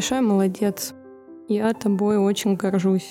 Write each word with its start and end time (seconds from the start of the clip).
большая 0.00 0.22
молодец. 0.22 0.94
Я 1.46 1.74
тобой 1.74 2.16
очень 2.16 2.56
горжусь. 2.56 3.10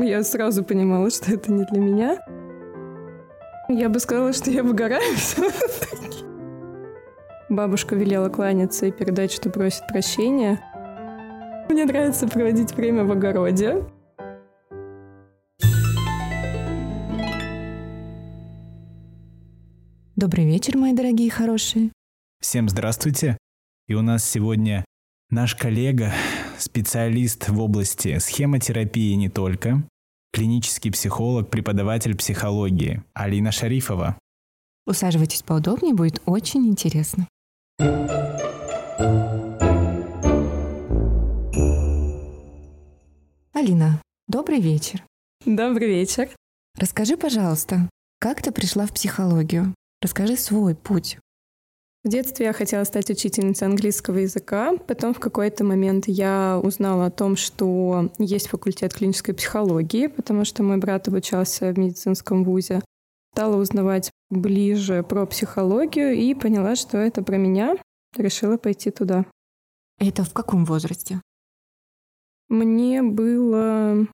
Я 0.00 0.24
сразу 0.24 0.64
понимала, 0.64 1.08
что 1.10 1.32
это 1.32 1.52
не 1.52 1.64
для 1.64 1.78
меня. 1.78 2.18
Я 3.68 3.88
бы 3.88 4.00
сказала, 4.00 4.32
что 4.32 4.50
я 4.50 4.64
выгораю 4.64 5.00
Бабушка 7.48 7.94
велела 7.94 8.30
кланяться 8.30 8.86
и 8.86 8.90
передать, 8.90 9.30
что 9.30 9.48
просит 9.48 9.86
прощения. 9.86 10.58
Мне 11.68 11.84
нравится 11.84 12.26
проводить 12.26 12.74
время 12.74 13.04
в 13.04 13.12
огороде. 13.12 13.84
Добрый 20.16 20.46
вечер, 20.46 20.76
мои 20.76 20.92
дорогие 20.92 21.30
хорошие. 21.30 21.92
Всем 22.40 22.68
здравствуйте. 22.68 23.38
И 23.86 23.94
у 23.94 24.02
нас 24.02 24.28
сегодня 24.28 24.84
наш 25.30 25.54
коллега, 25.54 26.12
специалист 26.58 27.48
в 27.48 27.60
области 27.60 28.18
схемотерапии 28.18 29.14
не 29.14 29.28
только, 29.28 29.82
клинический 30.32 30.90
психолог, 30.90 31.50
преподаватель 31.50 32.16
психологии 32.16 33.02
Алина 33.14 33.52
Шарифова. 33.52 34.18
Усаживайтесь 34.86 35.42
поудобнее, 35.42 35.94
будет 35.94 36.20
очень 36.26 36.66
интересно. 36.66 37.26
Алина, 43.52 44.02
добрый 44.28 44.60
вечер. 44.60 45.02
Добрый 45.46 45.88
вечер. 45.88 46.28
Расскажи, 46.78 47.16
пожалуйста, 47.16 47.88
как 48.18 48.42
ты 48.42 48.50
пришла 48.52 48.86
в 48.86 48.92
психологию? 48.92 49.74
Расскажи 50.02 50.36
свой 50.36 50.74
путь. 50.74 51.18
В 52.04 52.08
детстве 52.10 52.44
я 52.46 52.52
хотела 52.52 52.84
стать 52.84 53.08
учительницей 53.08 53.66
английского 53.66 54.18
языка. 54.18 54.76
Потом 54.86 55.14
в 55.14 55.20
какой-то 55.20 55.64
момент 55.64 56.04
я 56.06 56.60
узнала 56.62 57.06
о 57.06 57.10
том, 57.10 57.34
что 57.34 58.10
есть 58.18 58.48
факультет 58.48 58.92
клинической 58.92 59.34
психологии, 59.34 60.08
потому 60.08 60.44
что 60.44 60.62
мой 60.62 60.76
брат 60.76 61.08
обучался 61.08 61.72
в 61.72 61.78
медицинском 61.78 62.44
вузе. 62.44 62.82
Стала 63.32 63.56
узнавать 63.56 64.10
ближе 64.28 65.02
про 65.02 65.24
психологию 65.24 66.12
и 66.12 66.34
поняла, 66.34 66.76
что 66.76 66.98
это 66.98 67.22
про 67.22 67.38
меня. 67.38 67.78
Решила 68.14 68.58
пойти 68.58 68.90
туда. 68.90 69.24
Это 69.98 70.24
в 70.24 70.34
каком 70.34 70.66
возрасте? 70.66 71.22
Мне 72.50 73.02
было 73.02 74.06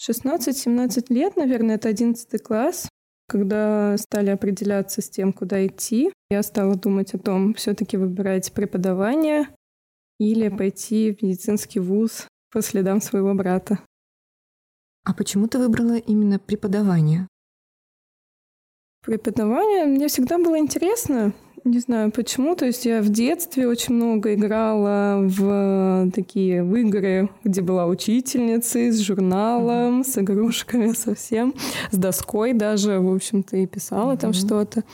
16-17 0.00 1.12
лет, 1.12 1.36
наверное, 1.36 1.74
это 1.74 1.90
11 1.90 2.42
класс. 2.42 2.88
Когда 3.28 3.96
стали 3.98 4.30
определяться 4.30 5.02
с 5.02 5.10
тем, 5.10 5.32
куда 5.32 5.66
идти, 5.66 6.12
я 6.30 6.42
стала 6.42 6.76
думать 6.76 7.12
о 7.14 7.18
том, 7.18 7.54
все-таки 7.54 7.96
выбирать 7.96 8.52
преподавание 8.52 9.48
или 10.18 10.48
пойти 10.48 11.12
в 11.12 11.22
медицинский 11.22 11.80
вуз 11.80 12.28
по 12.52 12.62
следам 12.62 13.00
своего 13.00 13.34
брата. 13.34 13.80
А 15.04 15.12
почему 15.12 15.48
ты 15.48 15.58
выбрала 15.58 15.96
именно 15.96 16.38
преподавание? 16.38 17.28
Преподавание 19.02 19.84
мне 19.84 20.08
всегда 20.08 20.38
было 20.38 20.58
интересно. 20.58 21.32
Не 21.66 21.80
знаю 21.80 22.12
почему. 22.12 22.54
То 22.54 22.64
есть 22.64 22.86
я 22.86 23.02
в 23.02 23.08
детстве 23.08 23.66
очень 23.66 23.94
много 23.94 24.34
играла 24.34 25.18
в 25.20 26.08
такие 26.14 26.62
в 26.62 26.72
игры, 26.76 27.28
где 27.42 27.60
была 27.60 27.86
учительницей 27.86 28.92
с 28.92 29.00
журналом, 29.00 30.04
с 30.04 30.16
игрушками 30.16 30.92
совсем, 30.92 31.54
с 31.90 31.96
доской 31.96 32.52
даже, 32.52 33.00
в 33.00 33.12
общем-то, 33.12 33.56
и 33.56 33.66
писала 33.66 34.12
mm-hmm. 34.12 34.20
там 34.20 34.32
что-то. 34.32 34.84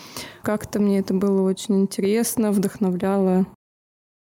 Как-то 0.43 0.81
мне 0.81 1.01
это 1.01 1.13
было 1.13 1.43
очень 1.43 1.83
интересно, 1.83 2.53
вдохновляло. 2.53 3.47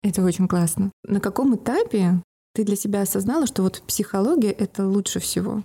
Это 0.03 0.23
очень 0.23 0.47
классно. 0.47 0.91
На 1.03 1.19
каком 1.19 1.55
этапе 1.55 2.21
ты 2.53 2.63
для 2.63 2.75
себя 2.75 3.01
осознала, 3.01 3.47
что 3.47 3.63
вот 3.63 3.81
психология— 3.87 4.51
это 4.51 4.85
лучше 4.85 5.19
всего? 5.19 5.63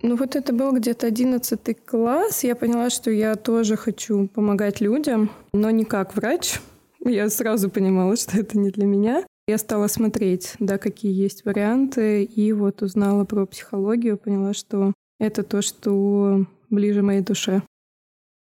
Ну 0.00 0.16
вот 0.16 0.36
это 0.36 0.52
был 0.52 0.72
где-то 0.72 1.08
одиннадцатый 1.08 1.74
класс. 1.74 2.44
Я 2.44 2.54
поняла, 2.54 2.88
что 2.88 3.10
я 3.10 3.34
тоже 3.34 3.76
хочу 3.76 4.28
помогать 4.28 4.80
людям, 4.80 5.30
но 5.52 5.70
не 5.70 5.84
как 5.84 6.14
врач. 6.14 6.60
Я 7.04 7.28
сразу 7.30 7.68
понимала, 7.68 8.16
что 8.16 8.38
это 8.38 8.58
не 8.58 8.70
для 8.70 8.86
меня. 8.86 9.24
Я 9.48 9.58
стала 9.58 9.86
смотреть, 9.88 10.54
да, 10.58 10.78
какие 10.78 11.12
есть 11.12 11.44
варианты, 11.44 12.22
и 12.22 12.52
вот 12.52 12.82
узнала 12.82 13.24
про 13.24 13.46
психологию, 13.46 14.18
поняла, 14.18 14.52
что 14.52 14.92
это 15.18 15.42
то, 15.42 15.62
что 15.62 16.44
ближе 16.68 17.02
моей 17.02 17.22
душе. 17.22 17.62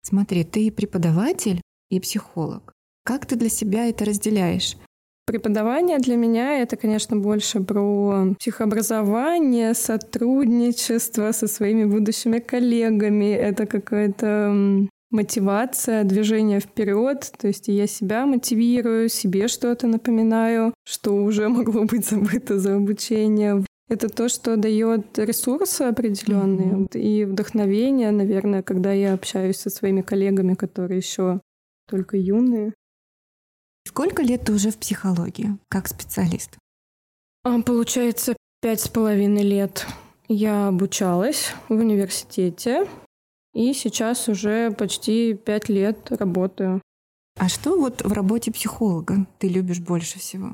Смотри, 0.02 0.42
ты 0.42 0.72
преподаватель 0.72 1.60
и 1.90 2.00
психолог. 2.00 2.72
Как 3.04 3.26
ты 3.26 3.36
для 3.36 3.50
себя 3.50 3.88
это 3.88 4.04
разделяешь? 4.04 4.76
Преподавание 5.26 5.98
для 5.98 6.14
меня 6.14 6.62
это, 6.62 6.76
конечно, 6.76 7.16
больше 7.16 7.60
про 7.60 8.28
психообразование, 8.38 9.74
сотрудничество 9.74 11.32
со 11.32 11.48
своими 11.48 11.84
будущими 11.84 12.38
коллегами. 12.38 13.32
Это 13.32 13.66
какая-то 13.66 14.86
мотивация, 15.10 16.04
движение 16.04 16.60
вперед. 16.60 17.32
То 17.38 17.48
есть 17.48 17.66
я 17.66 17.88
себя 17.88 18.24
мотивирую, 18.24 19.08
себе 19.08 19.48
что-то 19.48 19.88
напоминаю, 19.88 20.72
что 20.84 21.16
уже 21.16 21.48
могло 21.48 21.84
быть 21.84 22.06
забыто 22.06 22.60
за 22.60 22.76
обучение. 22.76 23.64
Это 23.88 24.08
то, 24.08 24.28
что 24.28 24.56
дает 24.56 25.18
ресурсы 25.18 25.82
определенные 25.82 26.86
mm-hmm. 26.86 27.00
и 27.00 27.24
вдохновение, 27.24 28.12
наверное, 28.12 28.62
когда 28.62 28.92
я 28.92 29.12
общаюсь 29.14 29.56
со 29.56 29.70
своими 29.70 30.02
коллегами, 30.02 30.54
которые 30.54 30.98
еще 30.98 31.40
только 31.88 32.16
юные. 32.16 32.72
Сколько 33.96 34.22
лет 34.22 34.44
ты 34.44 34.52
уже 34.52 34.70
в 34.70 34.76
психологии, 34.76 35.56
как 35.70 35.88
специалист? 35.88 36.50
А, 37.44 37.62
получается, 37.62 38.36
пять 38.60 38.82
с 38.82 38.88
половиной 38.88 39.42
лет 39.42 39.86
я 40.28 40.68
обучалась 40.68 41.54
в 41.70 41.76
университете, 41.76 42.86
и 43.54 43.72
сейчас 43.72 44.28
уже 44.28 44.70
почти 44.70 45.32
пять 45.32 45.70
лет 45.70 46.12
работаю. 46.12 46.82
А 47.38 47.48
что 47.48 47.80
вот 47.80 48.02
в 48.02 48.12
работе 48.12 48.52
психолога 48.52 49.26
ты 49.38 49.48
любишь 49.48 49.80
больше 49.80 50.18
всего? 50.18 50.50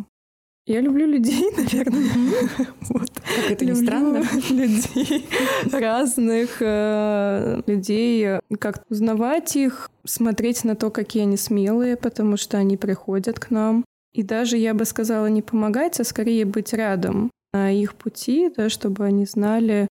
Я 0.64 0.80
люблю 0.80 1.06
людей, 1.06 1.50
наверное. 1.56 2.68
Вот. 2.88 3.10
Как 3.10 3.50
это 3.50 3.64
не 3.64 3.74
странно? 3.74 4.22
людей 4.50 5.28
разных, 5.72 6.58
э, 6.60 7.62
людей, 7.66 8.38
как 8.60 8.84
узнавать 8.88 9.56
их, 9.56 9.90
смотреть 10.04 10.64
на 10.64 10.76
то, 10.76 10.90
какие 10.90 11.24
они 11.24 11.36
смелые, 11.36 11.96
потому 11.96 12.36
что 12.36 12.58
они 12.58 12.76
приходят 12.76 13.40
к 13.40 13.50
нам. 13.50 13.84
И 14.12 14.22
даже, 14.22 14.56
я 14.56 14.74
бы 14.74 14.84
сказала, 14.84 15.26
не 15.26 15.42
помогать, 15.42 15.98
а 15.98 16.04
скорее 16.04 16.44
быть 16.44 16.72
рядом 16.72 17.30
на 17.52 17.72
их 17.72 17.94
пути, 17.94 18.52
да, 18.54 18.68
чтобы 18.68 19.04
они 19.04 19.24
знали, 19.24 19.88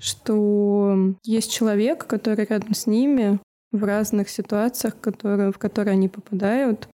что 0.00 1.14
есть 1.24 1.52
человек, 1.52 2.06
который 2.06 2.46
рядом 2.46 2.74
с 2.74 2.86
ними 2.86 3.40
в 3.72 3.82
разных 3.82 4.28
ситуациях, 4.28 5.00
которые, 5.00 5.50
в 5.50 5.58
которые 5.58 5.92
они 5.92 6.08
попадают, 6.08 6.88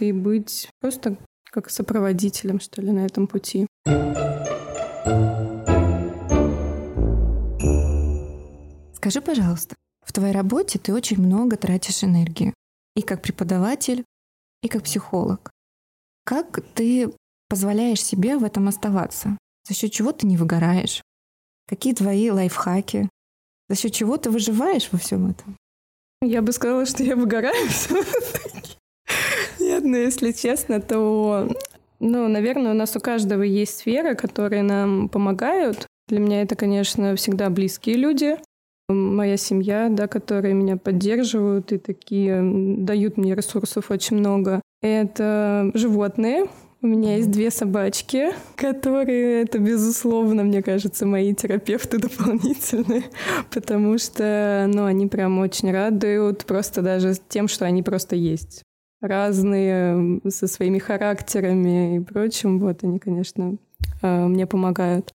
и 0.00 0.12
быть 0.12 0.68
просто 0.80 1.16
как 1.52 1.68
сопроводителем, 1.68 2.60
что 2.60 2.80
ли, 2.80 2.90
на 2.90 3.04
этом 3.04 3.26
пути. 3.26 3.66
Скажи, 8.94 9.20
пожалуйста, 9.20 9.76
в 10.04 10.12
твоей 10.12 10.32
работе 10.32 10.78
ты 10.78 10.94
очень 10.94 11.20
много 11.20 11.56
тратишь 11.56 12.02
энергии. 12.04 12.54
И 12.96 13.02
как 13.02 13.22
преподаватель, 13.22 14.04
и 14.62 14.68
как 14.68 14.84
психолог. 14.84 15.50
Как 16.24 16.60
ты 16.74 17.12
позволяешь 17.48 18.02
себе 18.02 18.38
в 18.38 18.44
этом 18.44 18.68
оставаться? 18.68 19.36
За 19.68 19.74
счет 19.74 19.92
чего 19.92 20.12
ты 20.12 20.26
не 20.26 20.36
выгораешь? 20.36 21.02
Какие 21.68 21.94
твои 21.94 22.30
лайфхаки? 22.30 23.08
За 23.68 23.76
счет 23.76 23.92
чего 23.92 24.16
ты 24.16 24.30
выживаешь 24.30 24.88
во 24.90 24.98
всем 24.98 25.30
этом? 25.30 25.56
Я 26.22 26.40
бы 26.40 26.52
сказала, 26.52 26.86
что 26.86 27.02
я 27.02 27.16
выгораю 27.16 27.68
но 29.82 29.96
если 29.96 30.32
честно, 30.32 30.80
то, 30.80 31.48
ну, 32.00 32.28
наверное, 32.28 32.72
у 32.72 32.74
нас 32.74 32.96
у 32.96 33.00
каждого 33.00 33.42
есть 33.42 33.78
сферы, 33.78 34.14
которые 34.14 34.62
нам 34.62 35.08
помогают. 35.08 35.86
Для 36.08 36.18
меня 36.18 36.42
это, 36.42 36.56
конечно, 36.56 37.16
всегда 37.16 37.48
близкие 37.50 37.96
люди, 37.96 38.36
моя 38.88 39.36
семья, 39.36 39.88
да, 39.90 40.06
которые 40.08 40.54
меня 40.54 40.76
поддерживают 40.76 41.72
и 41.72 41.78
такие 41.78 42.40
дают 42.78 43.16
мне 43.16 43.34
ресурсов 43.34 43.90
очень 43.90 44.18
много. 44.18 44.60
Это 44.82 45.70
животные. 45.74 46.46
У 46.82 46.88
меня 46.88 47.16
есть 47.16 47.30
две 47.30 47.52
собачки, 47.52 48.32
которые, 48.56 49.42
это, 49.42 49.60
безусловно, 49.60 50.42
мне 50.42 50.64
кажется, 50.64 51.06
мои 51.06 51.32
терапевты 51.32 51.98
дополнительные, 51.98 53.04
потому 53.54 53.98
что, 53.98 54.68
ну, 54.68 54.84
они 54.86 55.06
прям 55.06 55.38
очень 55.38 55.70
радуют 55.70 56.44
просто 56.44 56.82
даже 56.82 57.14
тем, 57.28 57.46
что 57.46 57.66
они 57.66 57.84
просто 57.84 58.16
есть 58.16 58.64
разные 59.02 60.20
со 60.28 60.46
своими 60.46 60.78
характерами 60.78 61.96
и 61.96 62.00
прочим. 62.00 62.58
Вот 62.58 62.82
они, 62.84 62.98
конечно, 62.98 63.56
э, 64.00 64.26
мне 64.26 64.46
помогают. 64.46 65.12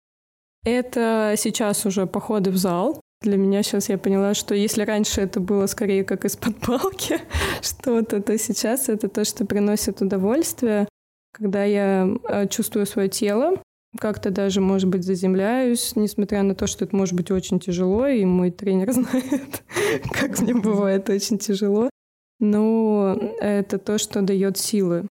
Это 0.65 1.35
сейчас 1.37 1.85
уже 1.85 2.05
походы 2.05 2.51
в 2.51 2.57
зал. 2.57 3.01
Для 3.21 3.37
меня 3.37 3.63
сейчас 3.63 3.89
я 3.89 3.97
поняла, 3.97 4.33
что 4.33 4.53
если 4.53 4.83
раньше 4.83 5.21
это 5.21 5.39
было 5.39 5.65
скорее 5.65 6.03
как 6.03 6.25
из-под 6.25 6.57
палки 6.59 7.19
что-то, 7.61 8.21
то 8.21 8.37
сейчас 8.37 8.89
это 8.89 9.07
то, 9.07 9.25
что 9.25 9.45
приносит 9.45 10.01
удовольствие. 10.01 10.87
когда 11.31 11.63
я 11.63 12.07
э, 12.27 12.47
чувствую 12.47 12.85
свое 12.85 13.09
тело, 13.09 13.61
как-то 13.99 14.29
даже, 14.29 14.61
может 14.61 14.89
быть, 14.89 15.03
заземляюсь, 15.03 15.95
несмотря 15.95 16.43
на 16.43 16.55
то, 16.55 16.67
что 16.67 16.85
это 16.85 16.95
может 16.95 17.15
быть 17.15 17.31
очень 17.31 17.59
тяжело, 17.59 18.07
и 18.07 18.25
мой 18.25 18.51
тренер 18.51 18.91
знает, 18.93 19.63
как 20.11 20.39
мне 20.39 20.53
бывает 20.53 21.09
очень 21.09 21.37
тяжело. 21.37 21.89
Но 22.39 23.17
это 23.39 23.77
то, 23.77 23.97
что 23.97 24.21
дает 24.21 24.57
силы. 24.57 25.07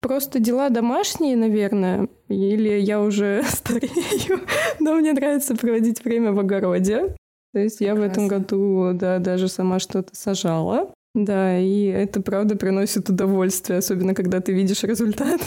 Просто 0.00 0.38
дела 0.38 0.68
домашние, 0.68 1.36
наверное, 1.36 2.08
или 2.28 2.78
я 2.78 3.00
уже 3.00 3.42
старею, 3.48 4.40
но 4.80 4.94
мне 4.96 5.12
нравится 5.12 5.56
проводить 5.56 6.04
время 6.04 6.32
в 6.32 6.38
огороде. 6.40 7.16
То 7.52 7.60
есть 7.60 7.80
я 7.80 7.94
Прекрасно. 7.94 8.00
в 8.00 8.10
этом 8.10 8.28
году, 8.28 8.90
да, 8.94 9.18
даже 9.18 9.48
сама 9.48 9.78
что-то 9.78 10.10
сажала. 10.14 10.92
Да, 11.14 11.58
и 11.58 11.84
это 11.84 12.20
правда 12.20 12.56
приносит 12.56 13.08
удовольствие, 13.08 13.78
особенно 13.78 14.14
когда 14.14 14.40
ты 14.40 14.52
видишь 14.52 14.82
результат. 14.82 15.40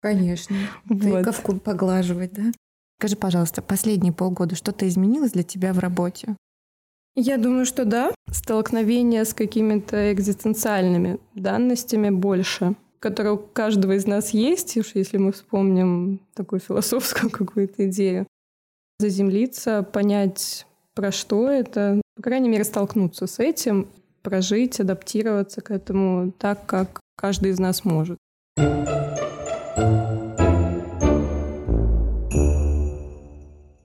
Конечно. 0.00 0.56
Вот. 0.86 1.18
Тыковку 1.20 1.56
поглаживать, 1.56 2.32
да? 2.32 2.44
Скажи, 2.98 3.16
пожалуйста, 3.16 3.62
последние 3.62 4.12
полгода 4.12 4.56
что-то 4.56 4.88
изменилось 4.88 5.32
для 5.32 5.42
тебя 5.42 5.72
в 5.72 5.78
работе? 5.78 6.36
Я 7.16 7.38
думаю, 7.38 7.66
что 7.66 7.84
да. 7.84 8.12
Столкновение 8.30 9.24
с 9.24 9.34
какими-то 9.34 10.12
экзистенциальными 10.12 11.18
данностями 11.34 12.10
больше, 12.10 12.76
которые 13.00 13.34
у 13.34 13.38
каждого 13.38 13.92
из 13.92 14.06
нас 14.06 14.30
есть, 14.30 14.76
уж 14.76 14.92
если 14.94 15.18
мы 15.18 15.32
вспомним 15.32 16.20
такую 16.34 16.60
философскую 16.60 17.30
какую-то 17.32 17.88
идею. 17.88 18.26
Заземлиться, 19.00 19.82
понять, 19.82 20.66
про 20.94 21.10
что 21.10 21.48
это, 21.50 22.00
по 22.14 22.22
крайней 22.22 22.48
мере, 22.48 22.64
столкнуться 22.64 23.26
с 23.26 23.38
этим, 23.38 23.88
прожить, 24.22 24.78
адаптироваться 24.78 25.62
к 25.62 25.70
этому 25.70 26.30
так, 26.32 26.66
как 26.66 27.00
каждый 27.16 27.50
из 27.50 27.58
нас 27.58 27.84
может. 27.84 28.18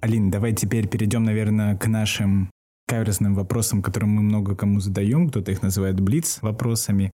Алина, 0.02 0.30
давай 0.32 0.54
теперь 0.54 0.88
перейдем, 0.88 1.24
наверное, 1.24 1.76
к 1.78 1.88
нашим 1.88 2.52
каверзным 2.88 3.36
вопросам, 3.36 3.82
которые 3.82 4.10
мы 4.10 4.22
много 4.22 4.56
кому 4.56 4.80
задаем. 4.80 5.30
Кто-то 5.30 5.52
их 5.52 5.62
называет 5.62 6.00
блиц 6.00 6.42
вопросами. 6.42 7.12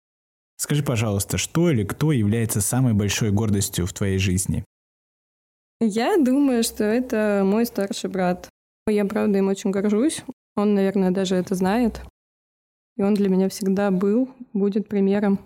Скажи, 0.57 0.83
пожалуйста, 0.83 1.37
что 1.37 1.69
или 1.69 1.83
кто 1.83 2.11
является 2.11 2.61
самой 2.61 2.93
большой 2.93 3.31
гордостью 3.31 3.85
в 3.85 3.93
твоей 3.93 4.17
жизни? 4.17 4.65
Я 5.79 6.17
думаю, 6.17 6.63
что 6.63 6.83
это 6.83 7.43
мой 7.45 7.65
старший 7.65 8.09
брат. 8.09 8.49
Я, 8.87 9.05
правда, 9.05 9.37
им 9.37 9.47
очень 9.47 9.71
горжусь. 9.71 10.23
Он, 10.57 10.73
наверное, 10.73 11.11
даже 11.11 11.35
это 11.35 11.55
знает. 11.55 12.01
И 12.97 13.01
он 13.01 13.13
для 13.13 13.29
меня 13.29 13.47
всегда 13.47 13.91
был, 13.91 14.29
будет 14.51 14.89
примером. 14.89 15.39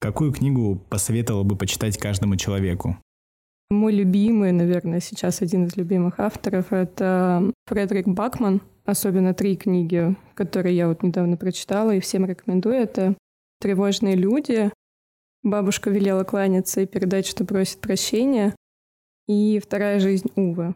Какую 0.00 0.32
книгу 0.32 0.82
посоветовала 0.90 1.44
бы 1.44 1.56
почитать 1.56 1.96
каждому 1.96 2.36
человеку? 2.36 2.98
Мой 3.70 3.92
любимый, 3.92 4.50
наверное, 4.50 5.00
сейчас 5.00 5.40
один 5.40 5.66
из 5.66 5.76
любимых 5.76 6.18
авторов— 6.18 6.66
это 6.72 7.52
Фредерик 7.66 8.08
Бакман. 8.08 8.60
Особенно 8.84 9.32
три 9.32 9.56
книги, 9.56 10.14
которые 10.34 10.76
я 10.76 10.88
вот 10.88 11.02
недавно 11.02 11.36
прочитала 11.36 11.94
и 11.94 12.00
всем 12.00 12.26
рекомендую. 12.26 12.76
Это 12.76 13.16
«Тревожные 13.60 14.14
люди», 14.14 14.70
«Бабушка 15.42 15.90
велела 15.90 16.24
кланяться 16.24 16.80
и 16.80 16.86
передать, 16.86 17.26
что 17.26 17.44
просит 17.44 17.80
прощения» 17.80 18.54
и 19.26 19.58
«Вторая 19.58 20.00
жизнь 20.00 20.30
Увы». 20.36 20.74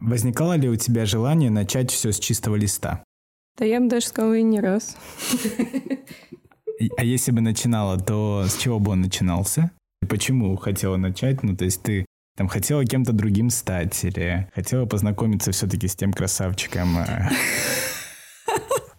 Возникало 0.00 0.56
ли 0.56 0.68
у 0.68 0.76
тебя 0.76 1.06
желание 1.06 1.50
начать 1.50 1.90
все 1.90 2.12
с 2.12 2.18
чистого 2.18 2.56
листа? 2.56 3.04
Да 3.58 3.64
я 3.64 3.80
бы 3.80 3.88
даже 3.88 4.06
сказала 4.06 4.34
и 4.34 4.42
не 4.42 4.60
раз. 4.60 4.96
А 6.96 7.04
если 7.04 7.30
бы 7.32 7.42
начинала, 7.42 7.98
то 7.98 8.44
с 8.48 8.56
чего 8.56 8.78
бы 8.78 8.92
он 8.92 9.02
начинался? 9.02 9.70
Почему 10.08 10.56
хотела 10.56 10.96
начать? 10.96 11.42
Ну, 11.42 11.54
то 11.54 11.66
есть 11.66 11.82
ты 11.82 12.06
там 12.40 12.48
хотела 12.48 12.86
кем-то 12.86 13.12
другим 13.12 13.50
стать 13.50 14.02
или 14.02 14.48
хотела 14.54 14.86
познакомиться 14.86 15.52
все-таки 15.52 15.86
с 15.88 15.94
тем 15.94 16.10
красавчиком? 16.10 16.96
А? 16.96 17.28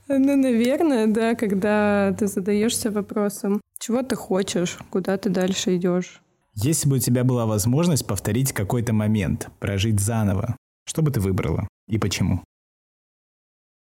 Ну, 0.07 0.35
наверное, 0.35 1.07
да, 1.07 1.33
когда 1.33 2.13
ты 2.19 2.27
задаешься 2.27 2.91
вопросом, 2.91 3.59
чего 3.79 4.03
ты 4.03 4.15
хочешь, 4.15 4.77
куда 4.91 5.17
ты 5.17 5.31
дальше 5.31 5.75
идешь. 5.77 6.21
Если 6.53 6.87
бы 6.87 6.97
у 6.97 6.99
тебя 6.99 7.23
была 7.23 7.47
возможность 7.47 8.05
повторить 8.05 8.53
какой-то 8.53 8.93
момент, 8.93 9.49
прожить 9.59 9.99
заново, 9.99 10.55
что 10.85 11.01
бы 11.01 11.09
ты 11.09 11.19
выбрала 11.19 11.67
и 11.87 11.97
почему? 11.97 12.43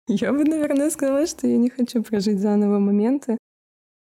Я 0.08 0.32
бы, 0.32 0.46
наверное, 0.46 0.90
сказала, 0.90 1.28
что 1.28 1.48
я 1.48 1.58
не 1.58 1.70
хочу 1.70 2.02
прожить 2.02 2.40
заново 2.40 2.80
моменты, 2.80 3.38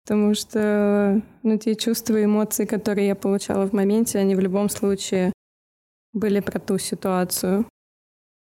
потому 0.06 0.36
что 0.36 1.20
ну, 1.42 1.58
те 1.58 1.76
чувства 1.76 2.18
и 2.18 2.26
эмоции, 2.26 2.66
которые 2.66 3.08
я 3.08 3.16
получала 3.16 3.66
в 3.66 3.74
моменте, 3.74 4.20
они 4.20 4.36
в 4.36 4.40
любом 4.40 4.70
случае 4.70 5.32
были 6.14 6.40
про 6.40 6.60
ту 6.60 6.78
ситуацию. 6.78 7.66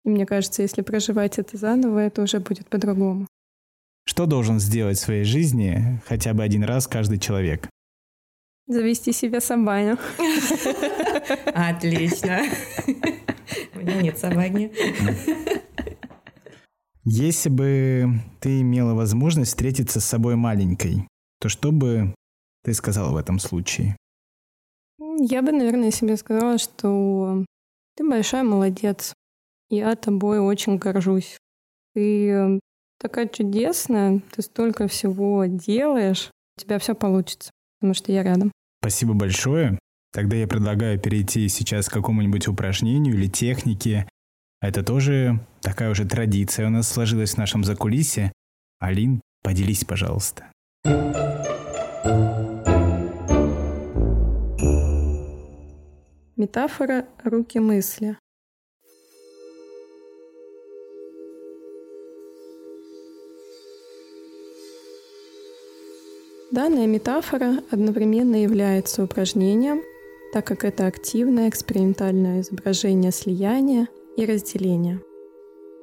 И 0.04 0.08
мне 0.08 0.26
кажется, 0.26 0.62
если 0.62 0.82
проживать 0.82 1.38
это 1.38 1.56
заново, 1.56 2.00
это 2.00 2.22
уже 2.22 2.40
будет 2.40 2.68
по-другому. 2.68 3.26
Что 4.04 4.26
должен 4.26 4.58
сделать 4.58 4.98
в 4.98 5.02
своей 5.02 5.24
жизни 5.24 6.00
хотя 6.06 6.34
бы 6.34 6.42
один 6.42 6.64
раз 6.64 6.86
каждый 6.86 7.18
человек? 7.18 7.68
Завести 8.66 9.12
себе 9.12 9.40
собаку. 9.40 10.00
Отлично. 11.54 12.42
У 13.74 13.78
меня 13.78 14.02
нет 14.02 14.18
собаки. 14.18 14.72
Если 17.04 17.48
бы 17.48 18.06
ты 18.40 18.60
имела 18.60 18.94
возможность 18.94 19.50
встретиться 19.50 20.00
с 20.00 20.04
собой 20.04 20.36
маленькой, 20.36 21.08
то 21.40 21.48
что 21.48 21.72
бы 21.72 22.14
ты 22.62 22.74
сказала 22.74 23.12
в 23.12 23.16
этом 23.16 23.40
случае? 23.40 23.96
Я 25.18 25.42
бы, 25.42 25.52
наверное, 25.52 25.90
себе 25.90 26.16
сказала, 26.16 26.58
что 26.58 27.44
ты 27.96 28.08
большая 28.08 28.44
молодец. 28.44 29.14
Я 29.68 29.94
тобой 29.96 30.38
очень 30.38 30.78
горжусь. 30.78 31.38
Ты 31.94 32.60
такая 32.98 33.28
чудесная, 33.28 34.20
ты 34.34 34.42
столько 34.42 34.88
всего 34.88 35.44
делаешь, 35.46 36.30
у 36.56 36.60
тебя 36.60 36.78
все 36.78 36.94
получится, 36.94 37.50
потому 37.78 37.94
что 37.94 38.12
я 38.12 38.22
рядом. 38.22 38.52
Спасибо 38.80 39.14
большое. 39.14 39.78
Тогда 40.12 40.36
я 40.36 40.46
предлагаю 40.46 40.98
перейти 40.98 41.48
сейчас 41.48 41.88
к 41.88 41.92
какому-нибудь 41.92 42.48
упражнению 42.48 43.14
или 43.14 43.28
технике, 43.28 44.06
это 44.62 44.84
тоже 44.84 45.40
такая 45.60 45.90
уже 45.90 46.04
традиция 46.04 46.68
у 46.68 46.70
нас 46.70 46.88
сложилась 46.88 47.34
в 47.34 47.36
нашем 47.36 47.64
закулисе. 47.64 48.32
Алин, 48.78 49.20
поделись, 49.42 49.84
пожалуйста. 49.84 50.46
Метафора 56.42 57.06
руки 57.22 57.60
мысли. 57.60 58.18
Данная 66.50 66.88
метафора 66.88 67.62
одновременно 67.70 68.42
является 68.42 69.04
упражнением, 69.04 69.82
так 70.32 70.44
как 70.44 70.64
это 70.64 70.88
активное 70.88 71.48
экспериментальное 71.48 72.40
изображение 72.40 73.12
слияния 73.12 73.86
и 74.16 74.26
разделения. 74.26 75.00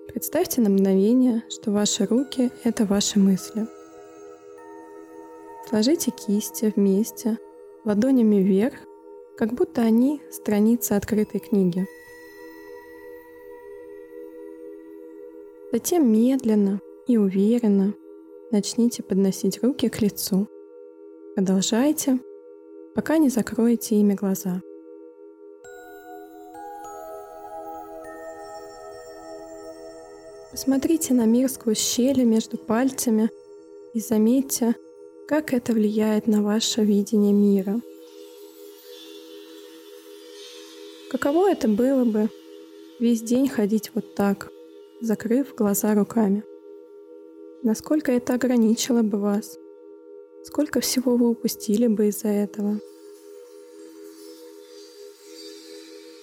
Представьте 0.10 0.60
на 0.60 0.70
мгновение, 0.70 1.44
что 1.48 1.72
ваши 1.72 2.06
руки— 2.06 2.52
это 2.66 2.84
ваши 2.84 3.18
мысли. 3.18 3.66
Сложите 5.70 6.12
кисти 6.12 6.74
вместе, 6.76 7.38
ладонями 7.86 8.44
вверх, 8.44 8.76
как 9.40 9.54
будто 9.54 9.82
они— 9.82 10.22
страницы 10.32 10.92
открытой 10.92 11.40
книги. 11.40 11.88
Затем 15.72 16.12
медленно 16.12 16.82
и 17.08 17.16
уверенно 17.16 17.94
начните 18.52 19.02
подносить 19.02 19.64
руки 19.64 19.88
к 19.88 20.02
лицу. 20.02 20.50
Продолжайте, 21.36 22.20
пока 22.94 23.18
не 23.18 23.30
закроете 23.30 23.96
ими 23.96 24.14
глаза. 24.14 24.62
Посмотрите 30.52 31.14
на 31.14 31.24
мир 31.24 31.48
сквозь 31.48 31.80
щели 31.80 32.26
между 32.26 32.58
пальцами 32.58 33.30
и 33.94 34.02
заметьте, 34.02 34.76
как 35.30 35.54
это 35.54 35.72
влияет 35.72 36.28
на 36.28 36.44
ваше 36.44 36.84
видение 36.84 37.32
мира. 37.32 37.80
Каково 41.10 41.52
это 41.52 41.68
было 41.68 42.06
бы 42.06 42.30
весь 43.00 43.22
день 43.22 43.50
ходить 43.50 43.92
вот 43.94 44.16
так, 44.16 44.52
закрыв 45.02 45.56
глаза 45.56 45.94
руками? 45.96 46.44
Насколько 47.64 48.12
это 48.12 48.36
ограничило 48.36 49.02
бы 49.02 49.18
вас? 49.18 49.58
Сколько 50.44 50.80
всего 50.80 51.18
вы 51.18 51.30
упустили 51.30 51.88
бы 51.88 52.08
из-за 52.08 52.30
этого? 52.30 52.80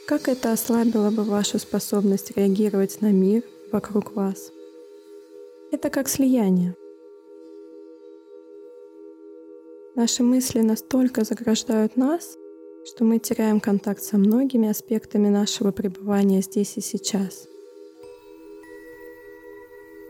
Как 0.07 0.29
это 0.29 0.53
ослабило 0.53 1.11
бы 1.11 1.25
вашу 1.25 1.59
способность 1.59 2.37
реагировать 2.37 3.01
на 3.01 3.11
мир– 3.11 3.43
вокруг 3.73 4.15
вас. 4.15 4.53
Это 5.71 5.91
как 5.91 6.09
слияние. 6.09 6.75
Наши 9.95 10.23
мысли 10.23 10.61
настолько 10.61 11.25
заграждают 11.25 11.97
нас, 11.97 12.39
что 12.87 13.05
мы 13.05 13.19
теряем 13.19 13.59
контакт 13.59 14.01
со 14.01 14.17
многими 14.17 14.69
аспектами 14.69 15.29
нашего 15.29 15.73
пребывания 15.73 16.41
здесь 16.41 16.77
и 16.77 16.81
сейчас. 16.81 17.49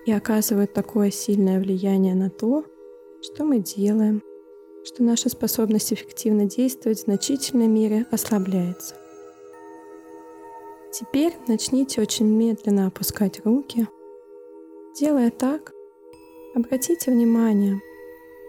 И 0.04 0.12
оказывают 0.12 0.74
такое 0.74 1.10
сильное 1.10 1.58
влияние 1.58 2.14
на 2.14 2.28
то, 2.28 2.64
что 3.22 3.44
мы 3.44 3.60
делаем, 3.60 4.22
что 4.84 5.02
наша 5.02 5.30
способность 5.30 5.92
эффективно 5.92 6.44
действовать 6.44 6.98
в 6.98 7.04
значительной 7.04 7.66
мере 7.66 8.06
ослабляется. 8.10 8.94
Теперь 10.92 11.32
начните 11.48 12.02
очень 12.02 12.26
медленно 12.26 12.86
опускать 12.86 13.40
руки. 13.44 13.88
Делая 14.98 15.30
так, 15.30 15.72
обратите 16.54 17.10
внимание, 17.10 17.80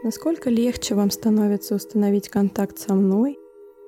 насколько 0.04 0.50
легче 0.50 0.96
вам 0.96 1.12
становится 1.12 1.76
установить 1.76 2.30
контакт 2.30 2.78
со 2.78 2.94
мной 2.94 3.40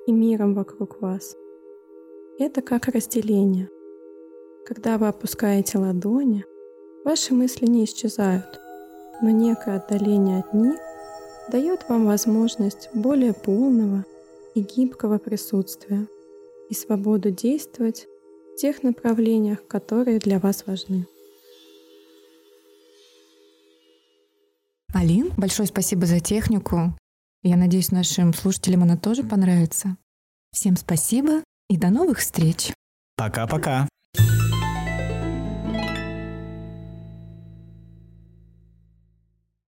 и 0.06 0.12
миром 0.12 0.54
вокруг 0.54 1.00
вас. 1.00 1.36
Это 2.38 2.62
как 2.62 2.86
разделение. 2.88 3.68
Когда 4.66 4.98
вы 4.98 5.08
опускаете 5.08 5.78
ладони, 5.78 6.44
ваши 7.04 7.34
мысли 7.34 7.66
не 7.66 7.84
исчезают, 7.84 8.60
но 9.22 9.30
некое 9.30 9.76
отдаление 9.76 10.40
от 10.40 10.54
них 10.54 10.78
дает 11.50 11.88
вам 11.88 12.06
возможность 12.06 12.88
более 12.94 13.34
полного 13.34 14.04
и 14.54 14.60
гибкого 14.60 15.18
присутствия 15.18 16.06
и 16.68 16.74
свободу 16.74 17.30
действовать 17.30 18.06
в 18.52 18.56
тех 18.56 18.82
направлениях, 18.82 19.66
которые 19.66 20.18
для 20.18 20.38
вас 20.38 20.64
важны. 20.66 21.06
Алин, 24.94 25.30
большое 25.36 25.68
спасибо 25.68 26.06
за 26.06 26.20
технику. 26.20 26.94
Я 27.42 27.56
надеюсь, 27.56 27.90
нашим 27.90 28.34
слушателям 28.34 28.82
она 28.82 28.96
тоже 28.96 29.24
понравится. 29.24 29.96
Всем 30.52 30.76
спасибо 30.76 31.42
и 31.68 31.76
до 31.78 31.88
новых 31.88 32.18
встреч. 32.18 32.72
Пока-пока. 33.16 33.88